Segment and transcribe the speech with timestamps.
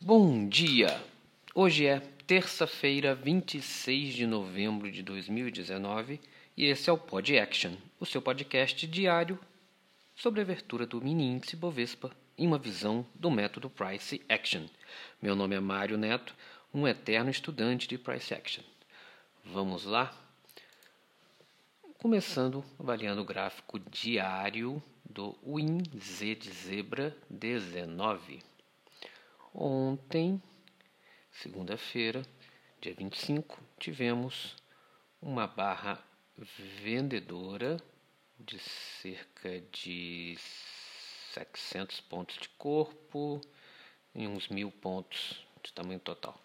[0.00, 1.02] Bom dia!
[1.52, 6.20] Hoje é terça-feira, 26 de novembro de 2019
[6.56, 9.36] e esse é o Pod Action, o seu podcast diário
[10.14, 14.66] sobre a abertura do mini índice Bovespa em uma visão do método Price Action.
[15.20, 16.32] Meu nome é Mário Neto,
[16.72, 18.62] um eterno estudante de Price Action.
[19.44, 20.16] Vamos lá?
[21.98, 28.57] Começando avaliando o gráfico diário do WinZ de Zebra 19.
[29.60, 30.40] Ontem,
[31.32, 32.24] segunda-feira,
[32.80, 34.54] dia 25, tivemos
[35.20, 36.00] uma barra
[36.80, 37.76] vendedora
[38.38, 40.36] de cerca de
[41.34, 43.40] 700 pontos de corpo
[44.14, 46.40] e uns mil pontos de tamanho total.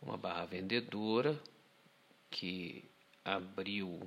[0.00, 1.36] Uma barra vendedora
[2.30, 2.88] que
[3.24, 3.98] abriu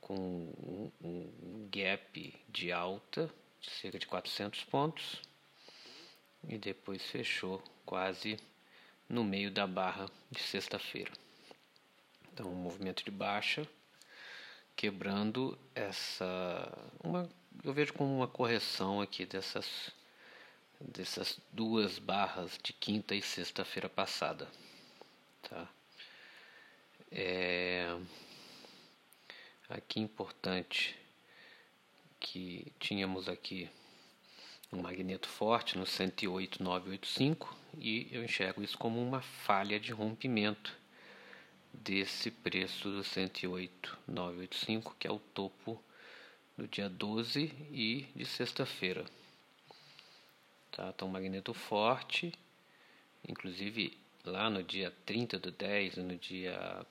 [0.00, 3.28] com um, um gap de alta
[3.60, 5.31] de cerca de 400 pontos
[6.48, 8.38] e depois fechou quase
[9.08, 11.12] no meio da barra de sexta-feira.
[12.32, 13.68] Então, um movimento de baixa
[14.74, 16.72] quebrando essa
[17.04, 17.28] uma
[17.62, 19.90] eu vejo como uma correção aqui dessas
[20.80, 24.48] dessas duas barras de quinta e sexta-feira passada,
[25.42, 25.68] tá?
[27.10, 27.96] É
[29.68, 30.96] aqui importante
[32.18, 33.70] que tínhamos aqui
[34.72, 40.74] um magneto forte no 108,985 e eu enxergo isso como uma falha de rompimento
[41.72, 45.82] desse preço do 108,985, que é o topo
[46.56, 49.04] do dia 12 e de sexta-feira.
[50.70, 50.88] Tá?
[50.88, 52.32] Então, magneto forte,
[53.28, 56.86] inclusive lá no dia 30 do 10 e no dia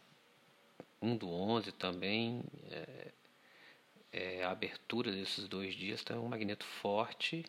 [1.01, 3.11] 1 do 11 também, é,
[4.11, 7.43] é, a abertura desses dois dias está um magneto forte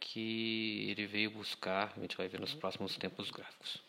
[0.00, 3.82] que ele veio buscar, a gente vai ver nos próximos tempos gráficos.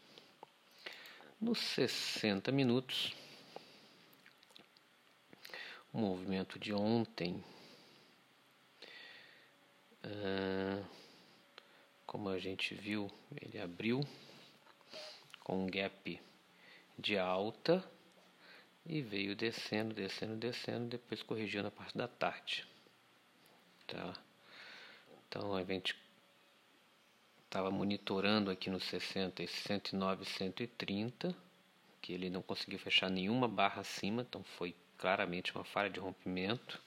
[1.40, 3.14] Nos 60 minutos,
[5.94, 7.44] o movimento de ontem,
[10.04, 10.84] ah,
[12.06, 13.12] como a gente viu,
[13.42, 14.02] ele abriu
[15.44, 16.22] com um gap
[16.98, 17.84] de alta
[18.86, 22.66] e veio descendo, descendo, descendo, depois corrigiu na parte da tarde.
[23.88, 24.14] Tá?
[25.36, 25.94] Então a gente
[27.44, 31.36] estava monitorando aqui no 60 e 109 130
[32.02, 36.82] que ele não conseguiu fechar nenhuma barra acima então foi claramente uma falha de rompimento.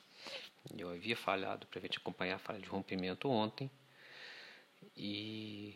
[0.78, 3.70] Eu havia falhado para a gente acompanhar a falha de rompimento ontem
[4.96, 5.74] e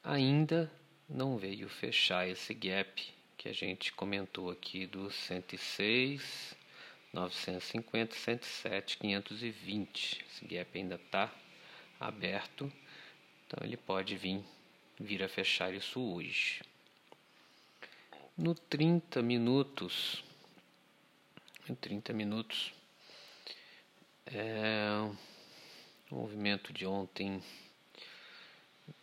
[0.00, 0.70] ainda
[1.08, 6.54] não veio fechar esse gap que a gente comentou aqui do 106
[7.12, 11.34] 950 107 520 esse gap ainda está
[12.06, 12.72] aberto
[13.46, 14.42] então ele pode vir,
[14.98, 16.60] vir a fechar isso hoje.
[18.36, 20.24] No 30 minutos,
[21.68, 22.72] em 30 minutos,
[24.26, 24.88] é,
[26.10, 27.40] o movimento de ontem,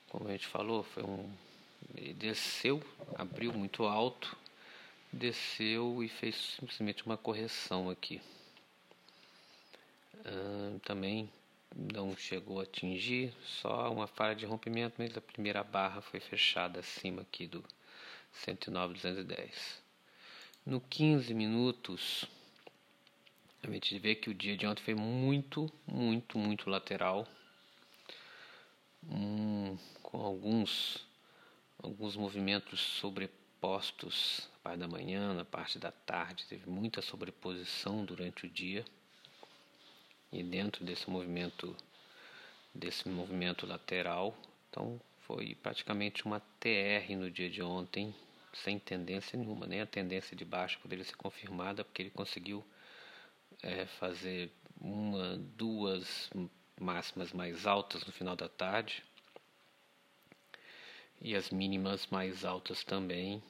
[0.09, 1.31] como a gente falou, foi um.
[1.95, 2.83] Ele desceu,
[3.16, 4.35] abriu muito alto,
[5.13, 8.22] desceu e fez simplesmente uma correção aqui.
[10.25, 11.29] Ah, também
[11.76, 16.80] não chegou a atingir, só uma falha de rompimento, mas a primeira barra foi fechada
[16.80, 17.64] acima aqui do
[18.34, 19.81] 109,210.
[20.66, 22.26] No 15 minutos,
[23.64, 27.28] a gente vê que o dia de ontem foi muito, muito, muito lateral,
[29.04, 31.06] hum, com alguns,
[31.81, 38.46] alguns movimentos sobrepostos na parte da manhã, na parte da tarde, teve muita sobreposição durante
[38.46, 38.84] o dia.
[40.31, 41.75] E dentro desse movimento
[42.74, 44.36] desse movimento lateral,
[44.69, 48.16] então foi praticamente uma TR no dia de ontem,
[48.53, 52.64] sem tendência nenhuma, nem a tendência de baixa poderia ser confirmada, porque ele conseguiu
[53.62, 56.30] é, fazer uma, duas
[56.80, 59.03] máximas mais altas no final da tarde
[61.22, 63.42] e as mínimas mais altas também,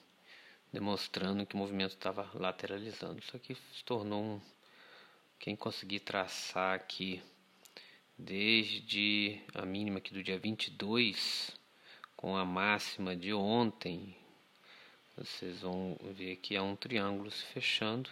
[0.73, 3.19] demonstrando que o movimento estava lateralizando.
[3.19, 4.41] Isso aqui se tornou um
[5.41, 7.19] quem conseguir traçar aqui
[8.15, 11.49] desde a mínima aqui do dia 22
[12.15, 14.15] com a máxima de ontem,
[15.17, 18.07] vocês vão ver que é um triângulo se fechando.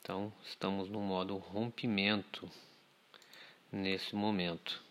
[0.00, 2.50] Então, estamos no modo rompimento
[3.70, 4.82] nesse momento.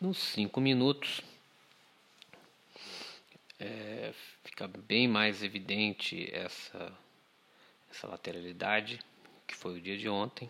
[0.00, 1.20] Nos 5 minutos,
[3.58, 4.14] é,
[4.44, 6.96] fica bem mais evidente essa,
[7.90, 9.00] essa lateralidade
[9.50, 10.48] que foi o dia de ontem,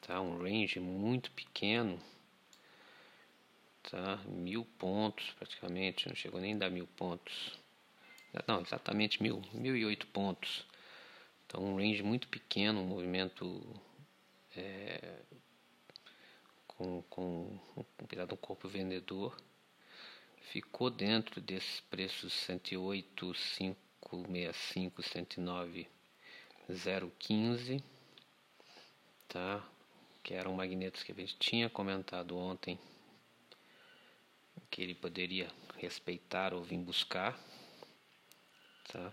[0.00, 0.20] tá?
[0.20, 2.00] Um range muito pequeno
[3.90, 4.16] tá?
[4.26, 7.58] Mil pontos praticamente, não chegou nem a dar mil pontos.
[8.46, 10.66] Não, exatamente mil, mil e oito pontos.
[11.46, 13.62] Então um range muito pequeno, um movimento
[14.56, 15.20] é,
[16.66, 19.36] com, com um corpo vendedor.
[20.52, 23.32] Ficou dentro desses preços 108,
[24.00, 25.88] 565, 109,
[27.18, 27.82] 015,
[29.28, 29.62] tá?
[30.22, 32.78] Que eram magnetos que a gente tinha comentado ontem
[34.70, 37.38] que ele poderia respeitar ou vir buscar,
[38.92, 39.12] tá?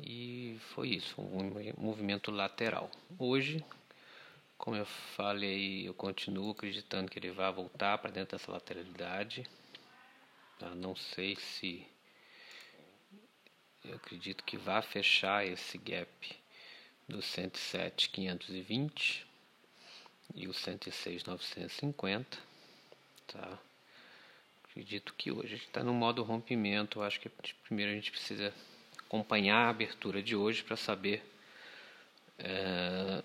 [0.00, 2.90] E foi isso, um movimento lateral.
[3.18, 3.64] Hoje,
[4.58, 9.46] como eu falei, eu continuo acreditando que ele vai voltar para dentro dessa lateralidade.
[10.58, 10.74] Tá?
[10.74, 11.86] Não sei se
[13.84, 16.43] eu acredito que vai fechar esse gap
[17.08, 19.24] do 107.520
[20.34, 22.26] e o 106.950,
[23.26, 23.58] tá?
[24.64, 27.02] Acredito que hoje está no modo rompimento.
[27.02, 27.28] Acho que
[27.62, 28.52] primeiro a gente precisa
[28.98, 31.22] acompanhar a abertura de hoje para saber
[32.38, 33.22] é,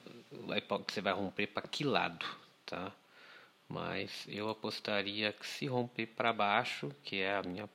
[0.86, 2.26] que você vai romper para que lado,
[2.66, 2.92] tá?
[3.68, 7.70] Mas eu apostaria que se romper para baixo, que é a minha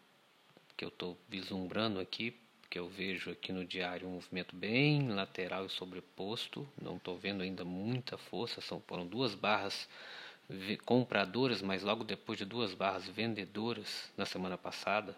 [0.77, 2.37] que eu estou vislumbrando aqui,
[2.75, 6.69] porque eu vejo aqui no diário um movimento bem lateral e sobreposto.
[6.83, 9.89] Não estou vendo ainda muita força, são foram duas barras
[10.85, 15.15] compradoras, mas logo depois de duas barras vendedoras na semana passada.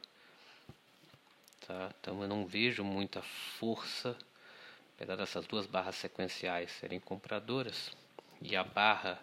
[1.66, 1.88] Tá?
[1.98, 4.14] Então eu não vejo muita força,
[4.94, 7.90] apesar dessas duas barras sequenciais serem compradoras
[8.42, 9.18] e a barra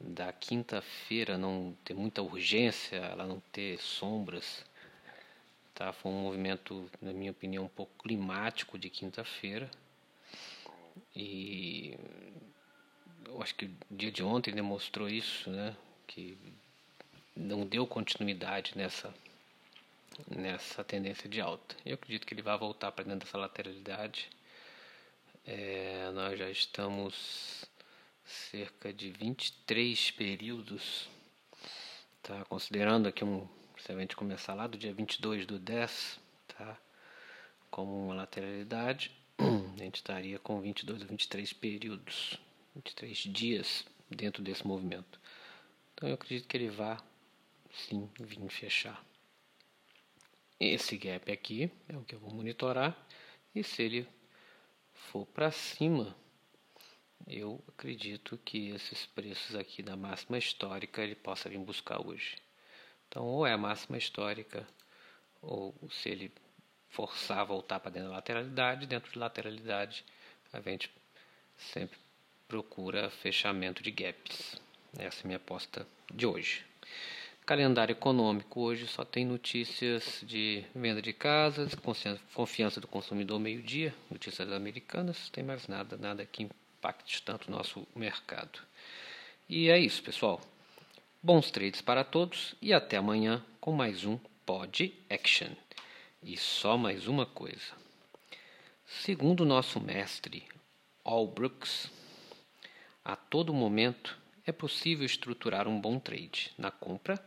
[0.00, 4.64] da quinta-feira não ter muita urgência, ela não ter sombras.
[5.74, 5.92] Tá?
[5.92, 9.70] Foi um movimento, na minha opinião, um pouco climático de quinta-feira.
[11.14, 11.98] E
[13.26, 15.76] eu acho que o dia de ontem demonstrou isso, né?
[16.06, 16.38] Que
[17.36, 19.12] não deu continuidade nessa
[20.28, 21.76] nessa tendência de alta.
[21.84, 24.30] Eu acredito que ele vai voltar para dentro dessa lateralidade.
[25.46, 27.64] É, nós já estamos
[28.24, 31.08] cerca de 23 períodos,
[32.22, 32.44] tá?
[32.46, 33.46] Considerando aqui um,
[33.84, 36.78] se a gente começar lá do dia 22 do 10, tá?
[37.70, 42.40] Como uma lateralidade, a gente estaria com 22 ou 23 períodos
[42.74, 45.20] 23 dias dentro desse movimento.
[45.92, 46.98] Então eu acredito que ele vá
[47.74, 49.04] sim vir fechar.
[50.58, 52.96] Esse gap aqui é o que eu vou monitorar
[53.54, 54.08] e se ele
[54.94, 56.16] for para cima,
[57.26, 62.43] eu acredito que esses preços aqui da máxima histórica ele possa vir buscar hoje.
[63.14, 64.66] Então ou é a máxima histórica
[65.40, 66.32] ou se ele
[66.88, 70.04] forçar a voltar para dentro da lateralidade, dentro de lateralidade
[70.52, 70.90] a gente
[71.56, 71.96] sempre
[72.48, 74.60] procura fechamento de gaps.
[74.98, 76.64] Essa é a minha aposta de hoje.
[77.46, 81.72] Calendário econômico hoje só tem notícias de venda de casas,
[82.34, 87.52] confiança do consumidor meio-dia, notícias americanas, não tem mais nada, nada que impacte tanto o
[87.52, 88.58] nosso mercado.
[89.48, 90.40] E é isso, pessoal.
[91.24, 95.48] Bons trades para todos e até amanhã com mais um Pod Action.
[96.22, 97.72] E só mais uma coisa.
[98.84, 100.46] Segundo nosso mestre
[101.02, 101.90] Al Brooks,
[103.02, 107.18] a todo momento é possível estruturar um bom trade na compra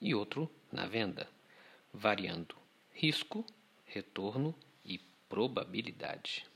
[0.00, 1.28] e outro na venda,
[1.92, 2.56] variando
[2.94, 3.44] risco,
[3.84, 6.46] retorno e probabilidade.